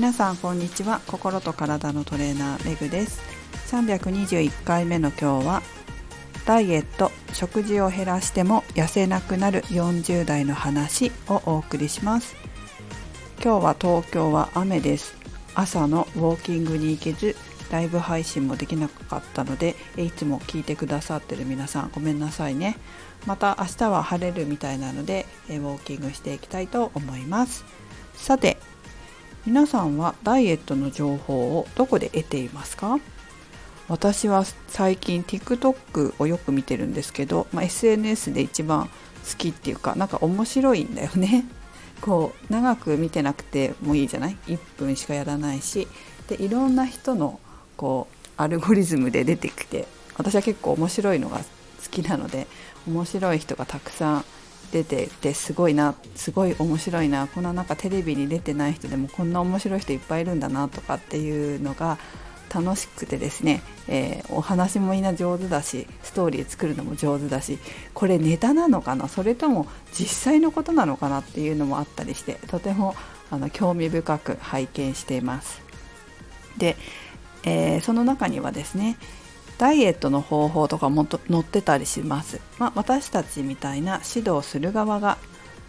[0.00, 1.02] 皆さんこんにちは。
[1.06, 3.20] 心と体のトレーナーメグです。
[3.70, 5.62] 321回目の今日は
[6.46, 12.34] ダイエット食事を減らしても痩せなくなる40代の話をお送りします。
[13.44, 15.14] 今日は東京は雨です。
[15.54, 17.36] 朝のウォーキングに行けず
[17.70, 22.78] ライブ配信もできなかったのでいつも聞いてくださってる皆さんごめんなさいね。
[23.26, 27.66] また明日は晴れるみたいなのでウォーキングしていきたいと思います。
[28.14, 28.56] さて
[29.46, 32.98] 皆さんはダイエットの情報をどこで得ていますか？
[33.88, 38.90] 私は最近 TikTok をよく見てるんですけど、まあ、SNS で一番好
[39.36, 41.44] きっていうかなんか面白いんだよね。
[42.00, 45.88] こう長く見てなくてもいいじゃない？1分しかやらないし。
[46.28, 47.40] でいろんな人の
[47.76, 51.44] こうアルゴリズムで出てきて私は結構面白いのが好
[51.90, 52.46] きなので
[52.86, 54.24] 面白い人がたくさん
[54.72, 61.98] 出ててすごいなすごい面白いなこんななんかテレビに出てない人でもこんな面白い人いっぱいいるんだなとかっていうのが
[62.52, 67.58] 楽しくてですね、えー、お話もみんな上手だしストーリー作るのも上手だし
[67.94, 72.94] これネタなのかなそれとも実際のことなのかなっていうのもあったりしてとても
[73.30, 75.62] あの興味深く拝見しています。
[76.58, 76.76] で、
[77.44, 78.96] えー、その中にはですね
[79.60, 85.18] ダイエットの方法とかもと載ってたりします、まあ、私たちみたいな指導する側が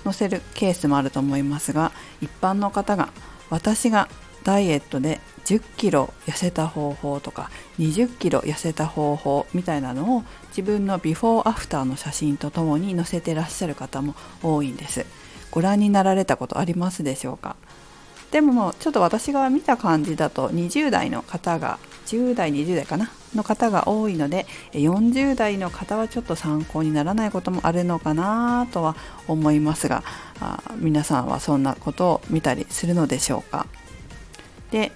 [0.05, 3.09] 載せるケースもあると思いますが一般の方が
[3.49, 4.07] 私が
[4.45, 15.05] ダイエットで10キロ痩せた方法とか20キロ痩せた方法みたいなのを自分のビフォーアフターの写真とともに載せてらっしゃる方も多いんです。
[15.51, 17.57] ご覧になられたことありますでしょうか？
[18.31, 28.95] でももうちょっと私が見た感じだと20代の方が10代20代かなの方が多いので40代の方はちょっと参考にならないこともあるのかなとは
[29.27, 30.03] 思いますが
[30.39, 33.67] あ皆さんはそんなことを見たりするのでしょうか。
[34.71, 34.91] で、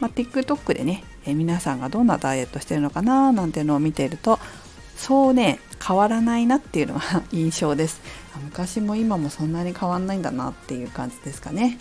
[0.00, 4.38] まあ、TikTok でねえ皆さんがどんなダイエットしてるのかななんていうのを見ていると
[4.96, 8.00] そうね変わらないなっていうのが 印象です。
[8.42, 11.78] 昔も今もそんなに変わんないんだなっていう感じですかね。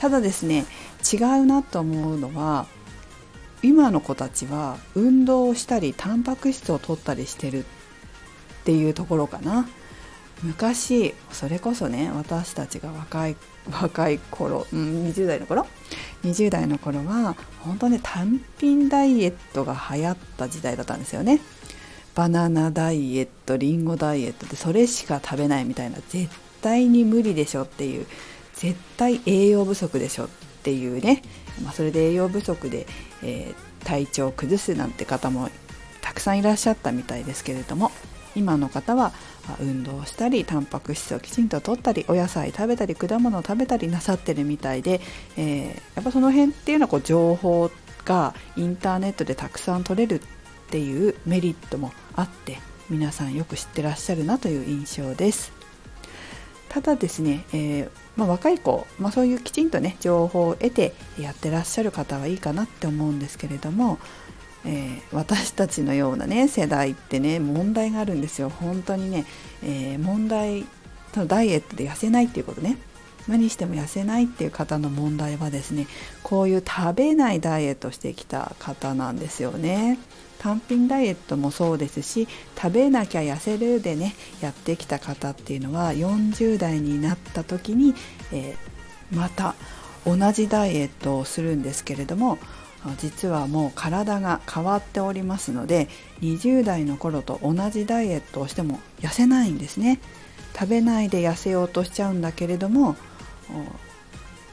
[0.00, 0.64] ただですね
[1.12, 2.66] 違うなと思うのは
[3.62, 7.64] 今の子たちは運動をしたりタンパク質を取ったりしてるっ
[8.64, 9.68] ていうところかな。
[10.42, 13.36] 昔それこそね私たちが若い
[13.70, 15.66] 若い頃、うん、20代の頃
[16.24, 21.40] ？20代の頃は本当ね単品ダイエットが流行った時代だったんですよね。
[22.14, 26.30] バナナダイエットリンゴダイエットでそれしか食べないみたいな絶
[26.62, 28.06] 対に無理でしょっていう
[28.60, 30.28] 絶対栄養不足でしょっ
[30.62, 31.22] ていうね、
[31.64, 32.86] まあ、それで栄養不足で、
[33.22, 35.48] えー、体調を崩すなんて方も
[36.02, 37.90] たくさんいらっしゃったみたいですけれども
[38.36, 39.12] 今の方は
[39.60, 45.00] 運動したりタンパク質をきちんと取ったりお野菜食べたり果物を食べたりなさってるみたいで、
[45.38, 47.70] えー、やっぱその辺っていうのはこう情報
[48.04, 50.22] がインターネットでたくさん取れるっ
[50.70, 52.58] ていうメリットもあって
[52.90, 55.59] 皆さんよく知ってらっしゃるなという印象です。
[56.70, 63.98] ただですね、えー、まあ、若い子、まあ、そういうきちんとね情報を得てやってらっしゃる方はいいかなって思うんですけれども、
[64.64, 68.50] えー、私たちのようなね世代ってね問題があるんですよ。
[68.50, 69.26] 本当にね、
[69.64, 70.64] えー、問題
[71.26, 72.78] ダイエットで痩せないっていうことね。
[73.28, 75.86] 何しても痩せないっていう方の問題はですね
[76.22, 79.98] こういう食べないダイエットしてきた方なんですよね
[80.38, 82.26] 単品ダイエットもそうですし
[82.56, 87.94] 食べなきゃ痩せるでねやってきた方っていうのは40代になった時に、
[88.32, 89.54] えー、また
[90.06, 92.38] 同じダイエットをするんですけれども
[92.96, 95.88] 実はもう体が変わっておりますので
[96.22, 100.00] 20代の頃と同じダイエットをしても痩せないんですね
[100.58, 102.96] 食べないで痩せようとしちゃうんだけれども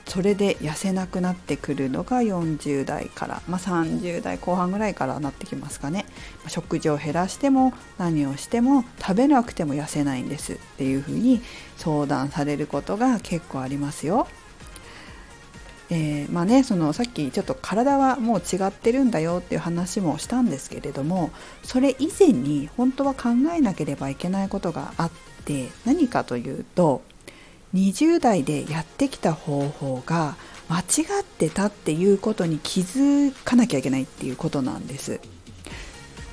[0.08, 6.06] それで痩せなくなってくるのが40代から、まあ、30代後半ぐらいからなってきますかね
[6.48, 11.42] 食事を減らしても何をしても食べなくても痩せないんですっていうふうに
[11.76, 14.28] 相談されることが結構ありますよ。
[15.90, 21.32] えー、まあねそのさっきちょっと体はもう違ってるんだよっていう話もしたんですけれども
[21.64, 25.12] それ以前に本当は考えなければいけないことがあっ
[25.46, 27.04] て何かというと
[27.74, 30.36] 20代でやってきた方法が
[30.70, 30.84] 間違
[31.22, 35.20] ってたっていうことに気づかなきゃいけないっていうことなんです。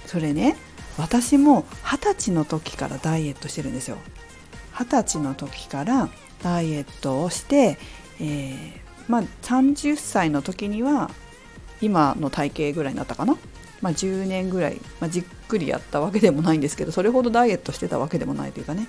[0.06, 0.56] それね
[0.96, 3.98] 私も二十歳の時からダイエットしてるんですよ。
[4.78, 6.08] 二十歳の時から
[6.42, 7.78] ダイエットをして、
[8.20, 8.72] えー、
[9.08, 11.10] まあ、30歳の時には
[11.80, 13.36] 今の体型ぐらいになったかな、
[13.84, 18.88] まあ、10年ぐらい、まあ、じっくりやったわけでもないんですけどそれほどダイエットしてたわけでもないというかね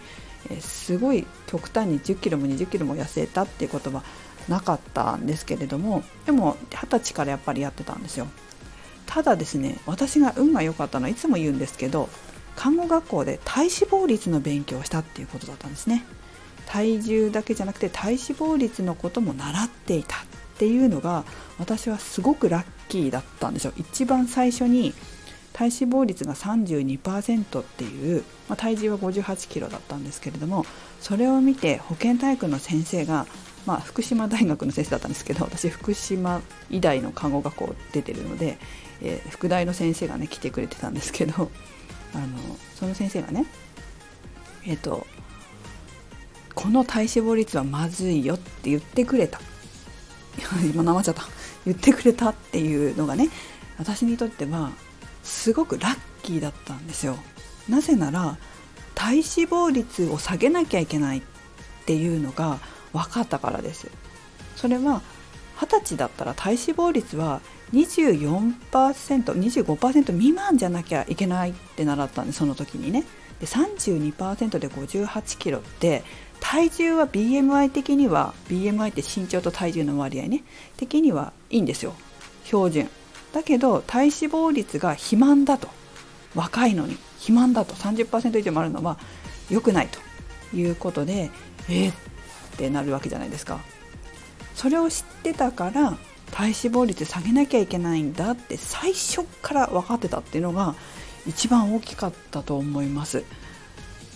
[0.49, 4.03] えー、すごい極端に1 0キロも2 0キロも痩せたっていうことは
[4.47, 8.27] なかったんですけれどもでも二十歳からやっぱりやってたんですよ。
[9.07, 12.09] ただですね私が運が良かったのはいつも言うんですけど
[12.55, 16.03] 看護学校で体脂肪率の勉強をしたっていうことだったんですね。
[16.67, 20.17] 体重だけじゃなくて体脂肪率のことも習っていた。
[20.55, 21.25] っていうのが
[21.59, 23.73] 私はすごくラッキーだったんですよ。
[23.77, 24.93] 一番最初に
[25.51, 30.65] 体脂肪率が32%っていう、まあ、体重は58キロだったんですけれども
[30.99, 33.25] それを見て保健体育の先生が、
[33.65, 38.57] まあ、福島大学の先生だったんですけど私福島医大の看護学校出てるので、
[39.01, 41.49] えー、副大の先生がね来てくれてたんですけど
[42.13, 42.27] あの
[42.75, 43.45] その先生がね
[44.65, 45.07] えっ、ー、と
[46.53, 49.39] この体脂肪率はまずいよって言ってくれた。
[50.73, 51.23] 今なまっちゃった
[51.65, 53.29] 言ってくれたっていうのがね
[53.77, 54.71] 私にとっては
[55.23, 57.17] すごくラッキーだったんですよ。
[57.67, 58.37] なぜなら
[58.93, 61.21] 体脂肪率を下げなきゃいけないっ
[61.85, 62.59] ていうのが
[62.93, 63.87] 分かったからです。
[64.55, 65.01] それは
[65.59, 67.41] 二十歳だったら体脂肪率は
[67.73, 73.05] 24%25% 未満じゃなきゃいけないって習ったんでその時にね。
[73.39, 76.03] で32%で58キロって
[76.47, 80.43] 体重は BMI 的には BMI って身長と体重の割合ね。
[80.77, 81.95] 的にはいいんですよ。
[82.43, 82.87] 標準。
[83.33, 85.69] だけど体脂肪率が肥満だと。
[86.35, 86.97] 若いのに。
[87.15, 87.73] 肥満だと。
[87.73, 88.99] 30%以上もあるのは
[89.49, 89.99] 良くないと。
[90.55, 91.31] いうことで
[91.67, 91.95] えー、っ
[92.57, 93.59] てなるわけじゃないですか。
[94.53, 95.97] それを知ってたから
[96.29, 100.75] 体脂肪率下げなきゃいけないんだって最初から分かってたっていうのが
[101.25, 103.23] 一番大きかったと思います。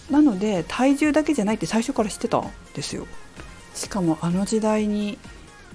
[0.10, 3.06] なので体重だけじゃないって最初から知ってたんですよ。
[3.76, 5.18] しかもあの時代に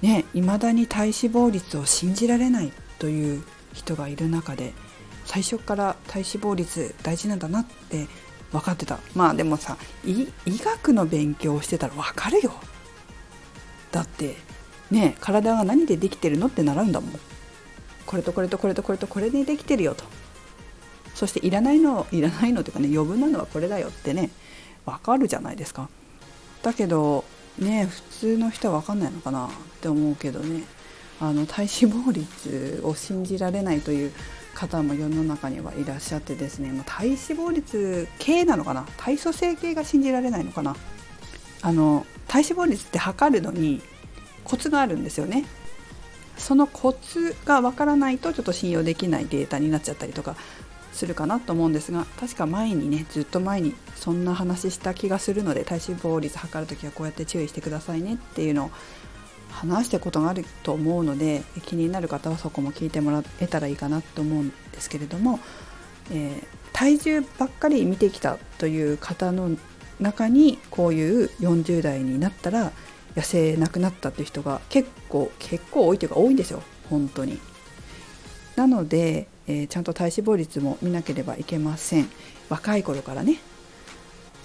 [0.03, 4.73] ね未だに体脂肪率を信じられないという人がいる中で
[5.25, 8.09] 最初から体脂肪率大事なんだなって
[8.53, 8.99] 分かってた。
[9.15, 12.53] まあでもさ医学の勉強をしてたら分かるよ。
[13.93, 14.37] だって
[14.91, 17.21] ね体が何でできてるのって習うんだもん。
[18.07, 20.05] これとこれとこれとこれとこれでできてるよと。
[21.15, 24.31] そしていらないのいらないのというかね余分なのはこれだよってね
[24.85, 25.89] 分かるじゃないですか。
[26.63, 27.25] だけど
[27.59, 29.51] ね普通の人は分かんないのかなっ
[29.81, 30.65] て思うけどね。
[31.21, 34.13] あの体脂肪率を信じられないという
[34.55, 38.85] 方も世の中にはいらっしゃってですね、まあ、体脂肪率系なのかな？
[38.97, 40.77] 体組成系が信じられないのかな？
[41.63, 43.81] あの体脂肪率って測るのに
[44.43, 45.45] コツがあるんですよね。
[46.37, 50.35] そのコツがわからないとちょっと信用できないデータになっちゃったりとか
[50.95, 58.71] するかなと思うんですが確か前にねずっと前にそんな話した気がするので体脂肪率測るときはこうやって注意してくださいねっていうのを
[59.51, 65.39] 話したことがあると思うので気になる方はそこも聞いてもらえたらいいかなと思うんですけれども、
[66.11, 69.57] えー、体重ばっかり見てきたという方の
[70.01, 72.73] 中にこういう40代になったら
[73.15, 77.39] 痩せなくなったっていう人が結構結構多いというか多いんですよ本当に。
[78.57, 82.09] なので、えー、ちゃんと体脂肪率も見なければいけません。
[82.49, 83.39] 若い頃からね。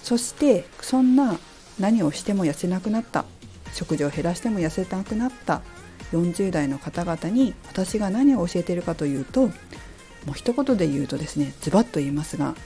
[0.02, 1.38] そしてそんな
[1.78, 3.24] 何をしても痩せなくなった。
[3.72, 5.62] 食事を減らしても痩せなくなった。
[6.12, 9.52] 40代の方々に私が何を教えているかというとも
[10.30, 12.56] う一言で言うとですねズバッと言いますが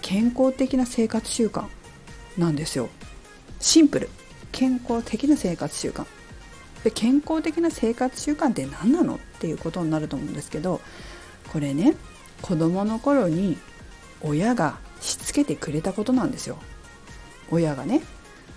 [0.00, 1.66] 健康的な生活習慣
[2.38, 2.88] なんですよ。
[3.60, 4.08] シンプル。
[4.50, 6.06] 健康的な生活習慣。
[6.82, 9.16] で健康的な生活習慣って何なの？
[9.16, 10.80] っていうことになると思うんですけど
[11.52, 11.94] これね
[12.42, 13.58] 子どもの頃に
[14.22, 16.58] 親がしつけてくれたことなんですよ。
[17.50, 18.02] 親がね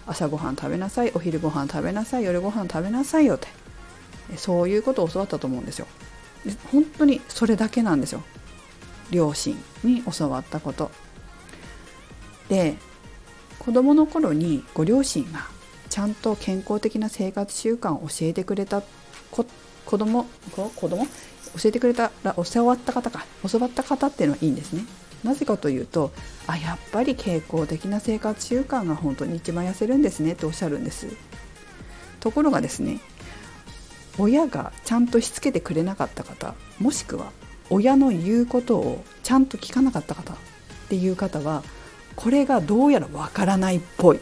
[0.05, 3.47] 朝ごはん食べなさいお昼ご飯食べなさい夜ご飯食べなさいよって。
[4.37, 5.87] そういうことを教わったと思うんですよ。
[6.71, 8.23] 本当にそれだけなんですよ。
[9.11, 10.91] 両親に教わったこと。
[12.49, 12.75] で
[13.59, 15.47] 子供の頃にご両親が
[15.89, 18.81] ちゃんと健康的な生活習慣を教えてくれた
[19.31, 19.45] 子
[19.85, 20.25] 供
[20.75, 21.07] 子供？
[21.57, 23.25] 教えてくれたら教わった方か。
[23.49, 24.85] 教わった方っていうのはいいんですね。
[25.23, 26.11] なぜかというと
[26.47, 30.33] あやっぱり健康的な生活習慣が本当に一番痩せるんですね。
[30.33, 31.07] っておっしゃるんです。
[32.19, 32.99] ところがですね
[34.17, 37.31] 親がちゃんとしつけてくれなかった方もしくは
[37.69, 40.37] 親の言うことをちゃんと聞かなかった方っ
[40.89, 41.63] ていう方は
[42.15, 44.19] これがどうやらわからないっぽい。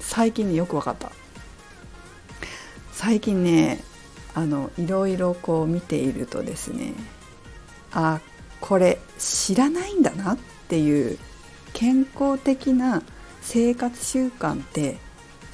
[0.00, 1.10] 最近ねよく分かった。
[2.92, 3.80] 最近ね
[4.36, 6.92] あのいろいろこう見ているとですね
[7.90, 8.20] あ
[8.60, 10.38] これ知らないんだなっ
[10.68, 11.18] ていう
[11.72, 13.02] 健康的な
[13.40, 14.98] 生活習慣って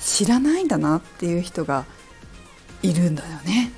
[0.01, 1.85] 知らないんだなっていう人が
[2.83, 3.71] いるんだよね。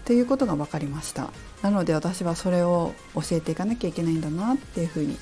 [0.00, 1.30] っていうことが分かりました
[1.62, 5.16] なので私はそれを教えていかなきゃいけないんだなっていうふうに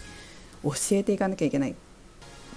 [0.64, 1.76] 教えていかなきゃいけない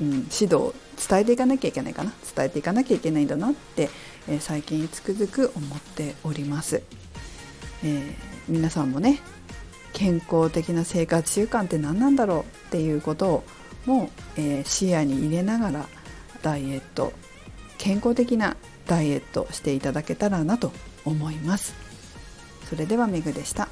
[0.02, 0.74] うん、指導
[1.08, 2.14] 伝えていかなきゃいけないかな。
[2.36, 3.90] 伝えていかなきゃいけないんだなって、
[4.28, 6.82] えー、最近つくづく思っております、
[7.84, 8.14] えー、
[8.48, 9.20] 皆さんもね
[9.94, 13.44] 健康的な生活習慣って何なんだろうっていうことを
[13.86, 15.86] もう、えー、視野に入れながら
[16.42, 17.14] ダイエット
[17.78, 18.56] 健康的な
[18.88, 20.72] ダイエットしていただけたらなと
[21.06, 21.74] 思います。
[22.70, 23.68] それではめぐでした。